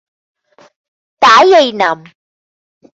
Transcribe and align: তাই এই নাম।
তাই 1.21 1.47
এই 1.59 1.69
নাম। 1.81 1.97